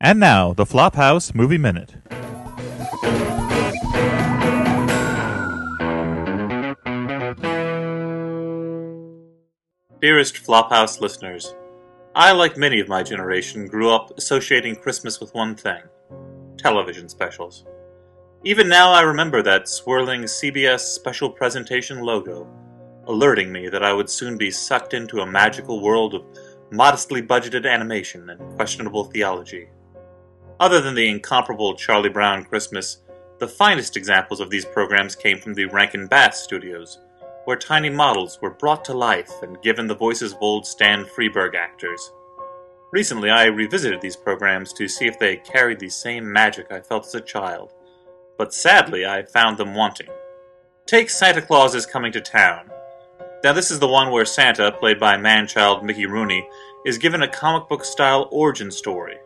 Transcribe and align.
And 0.00 0.20
now, 0.20 0.52
the 0.52 0.64
Flophouse 0.64 1.34
Movie 1.34 1.58
Minute. 1.58 1.96
Dearest 10.00 10.36
Flophouse 10.36 11.00
listeners, 11.00 11.52
I, 12.14 12.30
like 12.30 12.56
many 12.56 12.78
of 12.78 12.86
my 12.86 13.02
generation, 13.02 13.66
grew 13.66 13.90
up 13.90 14.16
associating 14.16 14.76
Christmas 14.76 15.18
with 15.18 15.34
one 15.34 15.56
thing 15.56 15.82
television 16.56 17.08
specials. 17.08 17.64
Even 18.44 18.68
now, 18.68 18.92
I 18.92 19.00
remember 19.00 19.42
that 19.42 19.68
swirling 19.68 20.22
CBS 20.22 20.80
special 20.80 21.28
presentation 21.28 21.98
logo, 22.02 22.48
alerting 23.08 23.50
me 23.50 23.68
that 23.68 23.82
I 23.82 23.92
would 23.92 24.08
soon 24.08 24.38
be 24.38 24.52
sucked 24.52 24.94
into 24.94 25.22
a 25.22 25.26
magical 25.26 25.82
world 25.82 26.14
of 26.14 26.22
modestly 26.70 27.20
budgeted 27.20 27.68
animation 27.68 28.30
and 28.30 28.54
questionable 28.54 29.02
theology. 29.02 29.68
Other 30.60 30.80
than 30.80 30.96
the 30.96 31.08
incomparable 31.08 31.74
Charlie 31.74 32.08
Brown 32.08 32.44
Christmas, 32.44 32.98
the 33.38 33.46
finest 33.46 33.96
examples 33.96 34.40
of 34.40 34.50
these 34.50 34.64
programs 34.64 35.14
came 35.14 35.38
from 35.38 35.54
the 35.54 35.66
Rankin 35.66 36.08
Bass 36.08 36.42
studios, 36.42 36.98
where 37.44 37.56
tiny 37.56 37.90
models 37.90 38.40
were 38.42 38.50
brought 38.50 38.84
to 38.86 38.92
life 38.92 39.30
and 39.42 39.62
given 39.62 39.86
the 39.86 39.94
voices 39.94 40.32
of 40.32 40.38
old 40.40 40.66
Stan 40.66 41.04
Freberg 41.04 41.54
actors. 41.54 42.10
Recently, 42.90 43.30
I 43.30 43.44
revisited 43.44 44.00
these 44.00 44.16
programs 44.16 44.72
to 44.72 44.88
see 44.88 45.06
if 45.06 45.16
they 45.20 45.36
carried 45.36 45.78
the 45.78 45.90
same 45.90 46.30
magic 46.30 46.72
I 46.72 46.80
felt 46.80 47.06
as 47.06 47.14
a 47.14 47.20
child, 47.20 47.72
but 48.36 48.52
sadly, 48.52 49.06
I 49.06 49.22
found 49.22 49.58
them 49.58 49.76
wanting. 49.76 50.08
Take 50.86 51.08
Santa 51.08 51.40
Claus 51.42 51.76
is 51.76 51.86
Coming 51.86 52.10
to 52.12 52.20
Town. 52.20 52.68
Now, 53.44 53.52
this 53.52 53.70
is 53.70 53.78
the 53.78 53.86
one 53.86 54.10
where 54.10 54.24
Santa, 54.24 54.72
played 54.72 54.98
by 54.98 55.16
man-child 55.16 55.84
Mickey 55.84 56.06
Rooney, 56.06 56.48
is 56.84 56.98
given 56.98 57.22
a 57.22 57.28
comic 57.28 57.68
book 57.68 57.84
style 57.84 58.28
origin 58.32 58.72
story 58.72 59.18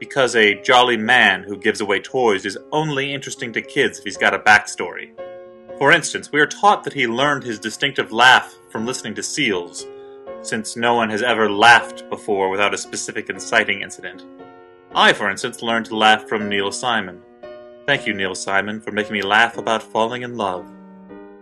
because 0.00 0.34
a 0.34 0.60
jolly 0.62 0.96
man 0.96 1.44
who 1.44 1.56
gives 1.56 1.80
away 1.80 2.00
toys 2.00 2.44
is 2.44 2.58
only 2.72 3.12
interesting 3.12 3.52
to 3.52 3.62
kids 3.62 3.98
if 3.98 4.04
he's 4.04 4.16
got 4.16 4.34
a 4.34 4.38
backstory. 4.38 5.10
For 5.78 5.92
instance, 5.92 6.32
we 6.32 6.40
are 6.40 6.46
taught 6.46 6.82
that 6.84 6.94
he 6.94 7.06
learned 7.06 7.44
his 7.44 7.60
distinctive 7.60 8.10
laugh 8.10 8.56
from 8.70 8.86
listening 8.86 9.14
to 9.14 9.22
seals, 9.22 9.86
since 10.42 10.76
no 10.76 10.94
one 10.94 11.10
has 11.10 11.22
ever 11.22 11.50
laughed 11.50 12.08
before 12.10 12.48
without 12.48 12.74
a 12.74 12.78
specific 12.78 13.28
inciting 13.28 13.82
incident. 13.82 14.24
I, 14.94 15.12
for 15.12 15.30
instance, 15.30 15.62
learned 15.62 15.86
to 15.86 15.96
laugh 15.96 16.28
from 16.28 16.48
Neil 16.48 16.72
Simon. 16.72 17.20
Thank 17.86 18.06
you, 18.06 18.14
Neil 18.14 18.34
Simon, 18.34 18.80
for 18.80 18.90
making 18.90 19.12
me 19.12 19.22
laugh 19.22 19.58
about 19.58 19.82
falling 19.82 20.22
in 20.22 20.36
love. 20.36 20.66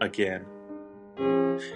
Again. 0.01 0.45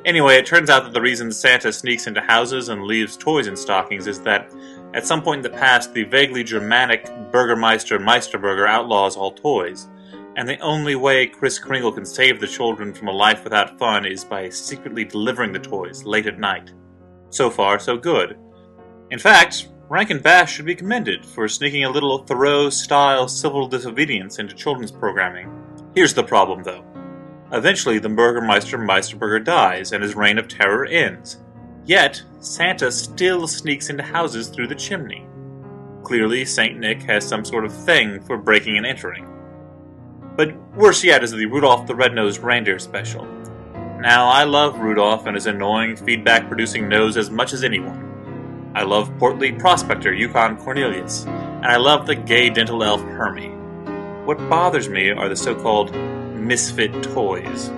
Anyway, 0.04 0.36
it 0.36 0.46
turns 0.46 0.70
out 0.70 0.84
that 0.84 0.92
the 0.92 1.00
reason 1.00 1.32
Santa 1.32 1.72
sneaks 1.72 2.06
into 2.06 2.20
houses 2.20 2.68
and 2.68 2.84
leaves 2.84 3.16
toys 3.16 3.46
in 3.46 3.56
stockings 3.56 4.06
is 4.06 4.20
that 4.22 4.52
at 4.94 5.06
some 5.06 5.22
point 5.22 5.44
in 5.44 5.52
the 5.52 5.58
past, 5.58 5.94
the 5.94 6.04
vaguely 6.04 6.44
Germanic 6.44 7.10
Burgermeister 7.30 7.98
Meisterburger 7.98 8.68
outlaws 8.68 9.16
all 9.16 9.32
toys, 9.32 9.88
and 10.36 10.48
the 10.48 10.58
only 10.60 10.94
way 10.94 11.26
Kris 11.26 11.58
Kringle 11.58 11.92
can 11.92 12.04
save 12.04 12.40
the 12.40 12.46
children 12.46 12.92
from 12.92 13.08
a 13.08 13.12
life 13.12 13.44
without 13.44 13.78
fun 13.78 14.06
is 14.06 14.24
by 14.24 14.48
secretly 14.48 15.04
delivering 15.04 15.52
the 15.52 15.58
toys 15.58 16.04
late 16.04 16.26
at 16.26 16.38
night. 16.38 16.72
So 17.30 17.50
far, 17.50 17.78
so 17.78 17.96
good. 17.96 18.38
In 19.10 19.18
fact, 19.18 19.68
Rankin 19.88 20.20
Bass 20.20 20.50
should 20.50 20.64
be 20.64 20.74
commended 20.74 21.26
for 21.26 21.48
sneaking 21.48 21.84
a 21.84 21.90
little 21.90 22.18
Thoreau 22.18 22.70
style 22.70 23.28
civil 23.28 23.68
disobedience 23.68 24.38
into 24.38 24.54
children's 24.54 24.92
programming. 24.92 25.50
Here's 25.94 26.14
the 26.14 26.22
problem, 26.22 26.62
though. 26.62 26.84
Eventually, 27.52 27.98
the 27.98 28.08
Burgermeister 28.08 28.78
Meisterburger 28.78 29.44
dies 29.44 29.92
and 29.92 30.02
his 30.02 30.16
reign 30.16 30.38
of 30.38 30.48
terror 30.48 30.86
ends. 30.86 31.38
Yet, 31.84 32.22
Santa 32.40 32.90
still 32.90 33.46
sneaks 33.46 33.90
into 33.90 34.02
houses 34.02 34.48
through 34.48 34.68
the 34.68 34.74
chimney. 34.74 35.26
Clearly, 36.02 36.44
St. 36.46 36.78
Nick 36.78 37.02
has 37.02 37.28
some 37.28 37.44
sort 37.44 37.66
of 37.66 37.72
thing 37.72 38.22
for 38.22 38.38
breaking 38.38 38.78
and 38.78 38.86
entering. 38.86 39.28
But 40.34 40.56
worse 40.74 41.04
yet 41.04 41.22
is 41.22 41.32
the 41.32 41.46
Rudolph 41.46 41.86
the 41.86 41.94
Red-Nosed 41.94 42.42
Reindeer 42.42 42.78
special. 42.78 43.26
Now, 44.00 44.28
I 44.28 44.44
love 44.44 44.78
Rudolph 44.78 45.26
and 45.26 45.36
his 45.36 45.46
annoying, 45.46 45.96
feedback-producing 45.96 46.88
nose 46.88 47.18
as 47.18 47.30
much 47.30 47.52
as 47.52 47.62
anyone. 47.62 48.72
I 48.74 48.84
love 48.84 49.16
portly 49.18 49.52
prospector 49.52 50.14
Yukon 50.14 50.56
Cornelius, 50.56 51.26
and 51.26 51.66
I 51.66 51.76
love 51.76 52.06
the 52.06 52.14
gay 52.14 52.48
dental 52.48 52.82
elf 52.82 53.02
Hermie. 53.02 53.50
What 54.24 54.38
bothers 54.48 54.88
me 54.88 55.10
are 55.10 55.28
the 55.28 55.36
so-called 55.36 55.94
misfit 56.46 57.02
toys. 57.02 57.70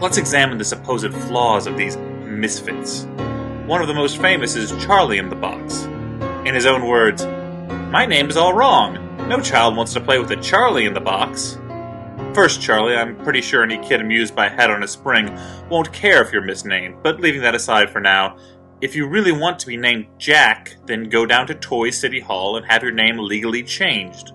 Let's 0.00 0.16
examine 0.16 0.58
the 0.58 0.64
supposed 0.64 1.12
flaws 1.12 1.66
of 1.66 1.76
these 1.76 1.96
misfits. 1.96 3.04
One 3.66 3.82
of 3.82 3.88
the 3.88 3.94
most 3.94 4.18
famous 4.18 4.54
is 4.54 4.70
Charlie 4.84 5.18
in 5.18 5.28
the 5.28 5.36
Box. 5.36 5.84
In 6.46 6.54
his 6.54 6.66
own 6.66 6.86
words, 6.86 7.26
My 7.90 8.06
name 8.06 8.30
is 8.30 8.36
all 8.36 8.54
wrong. 8.54 9.04
No 9.28 9.40
child 9.40 9.76
wants 9.76 9.92
to 9.94 10.00
play 10.00 10.18
with 10.18 10.30
a 10.30 10.36
Charlie 10.36 10.86
in 10.86 10.94
the 10.94 11.00
box. 11.00 11.58
First, 12.34 12.62
Charlie, 12.62 12.94
I'm 12.94 13.16
pretty 13.24 13.40
sure 13.40 13.62
any 13.62 13.78
kid 13.78 14.00
amused 14.00 14.34
by 14.34 14.46
a 14.46 14.50
Head 14.50 14.70
on 14.70 14.82
a 14.82 14.88
Spring 14.88 15.36
won't 15.68 15.92
care 15.92 16.22
if 16.22 16.32
you're 16.32 16.40
misnamed, 16.40 17.02
but 17.02 17.20
leaving 17.20 17.42
that 17.42 17.54
aside 17.54 17.90
for 17.90 18.00
now, 18.00 18.38
if 18.80 18.94
you 18.94 19.08
really 19.08 19.32
want 19.32 19.58
to 19.58 19.66
be 19.66 19.76
named 19.76 20.06
Jack, 20.18 20.76
then 20.86 21.08
go 21.08 21.26
down 21.26 21.48
to 21.48 21.54
Toy 21.54 21.90
City 21.90 22.20
Hall 22.20 22.56
and 22.56 22.64
have 22.66 22.82
your 22.82 22.92
name 22.92 23.18
legally 23.18 23.64
changed. 23.64 24.32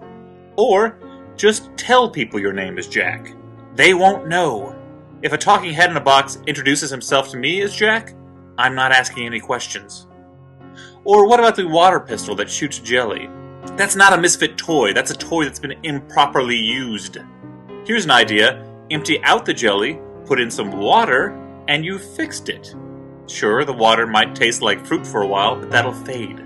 Or, 0.58 1.00
just 1.36 1.76
tell 1.78 2.10
people 2.10 2.40
your 2.40 2.54
name 2.54 2.78
is 2.78 2.88
Jack. 2.88 3.34
They 3.76 3.94
won't 3.94 4.28
know. 4.28 4.80
If 5.22 5.34
a 5.34 5.38
talking 5.38 5.74
head 5.74 5.90
in 5.90 5.98
a 5.98 6.02
box 6.02 6.38
introduces 6.48 6.90
himself 6.90 7.30
to 7.30 7.38
me 7.38 7.62
as 7.62 7.76
Jack, 7.76 8.14
I'm 8.58 8.76
not 8.76 8.92
asking 8.92 9.26
any 9.26 9.40
questions. 9.40 10.08
Or 11.06 11.28
what 11.28 11.40
about 11.40 11.56
the 11.56 11.68
water 11.68 12.00
pistol 12.00 12.36
that 12.36 12.50
shoots 12.50 12.80
jelly? 12.80 13.30
That's 13.78 13.96
not 13.96 14.14
a 14.14 14.22
misfit 14.22 14.58
toy, 14.58 14.94
that's 14.94 15.12
a 15.12 15.18
toy 15.18 15.46
that's 15.46 15.60
been 15.60 15.80
improperly 15.84 16.58
used. 16.58 17.18
Here's 17.86 18.06
an 18.06 18.12
idea 18.12 18.70
empty 18.92 19.24
out 19.24 19.46
the 19.46 19.54
jelly, 19.54 20.00
put 20.26 20.40
in 20.40 20.52
some 20.52 20.72
water, 20.72 21.30
and 21.68 21.84
you've 21.84 22.04
fixed 22.16 22.50
it. 22.50 22.76
Sure, 23.28 23.66
the 23.66 23.74
water 23.74 24.06
might 24.06 24.36
taste 24.36 24.62
like 24.62 24.86
fruit 24.86 25.08
for 25.08 25.22
a 25.22 25.28
while, 25.28 25.56
but 25.56 25.72
that'll 25.72 25.94
fade. 25.94 26.40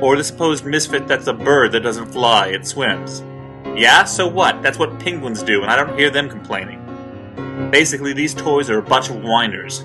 Or 0.00 0.16
the 0.16 0.24
supposed 0.24 0.64
misfit 0.64 1.06
that's 1.06 1.26
a 1.26 1.32
bird 1.32 1.72
that 1.72 1.80
doesn't 1.80 2.12
fly, 2.12 2.48
it 2.48 2.66
swims. 2.66 3.22
Yeah, 3.76 4.04
so 4.04 4.26
what? 4.26 4.62
That's 4.62 4.78
what 4.78 4.98
penguins 5.00 5.42
do, 5.42 5.62
and 5.62 5.70
I 5.70 5.76
don't 5.76 5.98
hear 5.98 6.10
them 6.10 6.28
complaining. 6.28 6.80
Basically, 7.70 8.12
these 8.12 8.34
toys 8.34 8.68
are 8.68 8.78
a 8.78 8.82
bunch 8.82 9.10
of 9.10 9.22
whiners. 9.22 9.84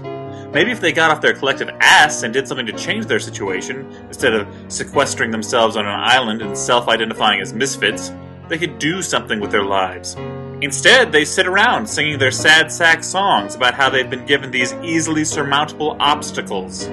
Maybe 0.51 0.71
if 0.71 0.79
they 0.79 0.91
got 0.91 1.11
off 1.11 1.21
their 1.21 1.33
collective 1.33 1.69
ass 1.81 2.23
and 2.23 2.33
did 2.33 2.47
something 2.47 2.65
to 2.65 2.73
change 2.73 3.05
their 3.05 3.19
situation, 3.19 3.85
instead 4.07 4.33
of 4.33 4.47
sequestering 4.69 5.31
themselves 5.31 5.75
on 5.75 5.85
an 5.85 5.99
island 5.99 6.41
and 6.41 6.57
self 6.57 6.87
identifying 6.87 7.41
as 7.41 7.53
misfits, 7.53 8.11
they 8.47 8.57
could 8.57 8.79
do 8.79 9.01
something 9.01 9.39
with 9.39 9.51
their 9.51 9.65
lives. 9.65 10.15
Instead, 10.61 11.11
they 11.11 11.25
sit 11.25 11.45
around 11.45 11.85
singing 11.85 12.17
their 12.17 12.31
sad 12.31 12.71
sack 12.71 13.03
songs 13.03 13.55
about 13.55 13.73
how 13.73 13.89
they've 13.89 14.09
been 14.09 14.25
given 14.25 14.49
these 14.49 14.73
easily 14.75 15.25
surmountable 15.25 15.97
obstacles. 15.99 16.85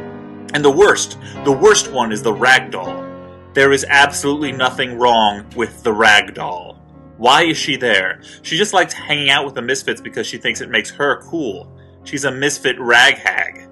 And 0.54 0.64
the 0.64 0.70
worst, 0.70 1.18
the 1.44 1.52
worst 1.52 1.90
one 1.92 2.10
is 2.10 2.22
the 2.22 2.34
ragdoll. 2.34 3.54
There 3.54 3.70
is 3.70 3.86
absolutely 3.88 4.52
nothing 4.52 4.98
wrong 4.98 5.46
with 5.54 5.82
the 5.84 5.92
ragdoll. 5.92 6.81
Why 7.18 7.44
is 7.44 7.56
she 7.56 7.76
there? 7.76 8.20
She 8.42 8.56
just 8.56 8.72
likes 8.72 8.92
hanging 8.92 9.30
out 9.30 9.44
with 9.44 9.54
the 9.54 9.62
misfits 9.62 10.00
because 10.00 10.26
she 10.26 10.38
thinks 10.38 10.60
it 10.60 10.70
makes 10.70 10.90
her 10.90 11.20
cool. 11.22 11.70
She's 12.04 12.24
a 12.24 12.32
misfit 12.32 12.78
rag 12.80 13.14
hag. 13.14 13.68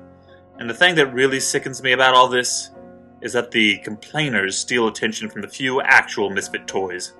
And 0.58 0.68
the 0.68 0.74
thing 0.74 0.94
that 0.96 1.12
really 1.12 1.40
sickens 1.40 1.82
me 1.82 1.92
about 1.92 2.14
all 2.14 2.28
this 2.28 2.70
is 3.22 3.32
that 3.32 3.50
the 3.50 3.78
complainers 3.78 4.56
steal 4.56 4.88
attention 4.88 5.28
from 5.28 5.42
the 5.42 5.48
few 5.48 5.80
actual 5.80 6.30
misfit 6.30 6.66
toys, 6.66 7.14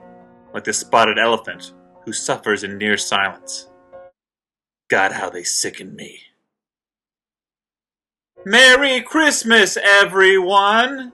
like 0.54 0.64
the 0.64 0.72
spotted 0.72 1.18
elephant, 1.18 1.72
who 2.04 2.12
suffers 2.12 2.64
in 2.64 2.78
near 2.78 2.96
silence. 2.96 3.68
God, 4.88 5.12
how 5.12 5.30
they 5.30 5.42
sicken 5.42 5.94
me. 5.94 6.20
Merry 8.44 9.00
Christmas, 9.02 9.76
everyone! 9.76 11.12